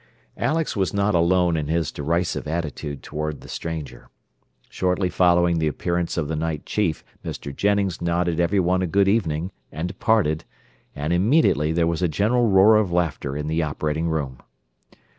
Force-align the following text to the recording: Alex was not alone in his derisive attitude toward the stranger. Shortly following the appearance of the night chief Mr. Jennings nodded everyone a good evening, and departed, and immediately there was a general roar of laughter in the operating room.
Alex 0.39 0.75
was 0.75 0.95
not 0.95 1.13
alone 1.13 1.55
in 1.55 1.67
his 1.67 1.91
derisive 1.91 2.47
attitude 2.47 3.03
toward 3.03 3.41
the 3.41 3.47
stranger. 3.47 4.09
Shortly 4.67 5.09
following 5.09 5.59
the 5.59 5.67
appearance 5.67 6.17
of 6.17 6.27
the 6.27 6.35
night 6.35 6.65
chief 6.65 7.05
Mr. 7.23 7.55
Jennings 7.55 8.01
nodded 8.01 8.39
everyone 8.39 8.81
a 8.81 8.87
good 8.87 9.07
evening, 9.07 9.51
and 9.71 9.87
departed, 9.89 10.43
and 10.95 11.13
immediately 11.13 11.71
there 11.71 11.85
was 11.85 12.01
a 12.01 12.07
general 12.07 12.47
roar 12.49 12.77
of 12.77 12.91
laughter 12.91 13.37
in 13.37 13.45
the 13.45 13.61
operating 13.61 14.09
room. 14.09 14.39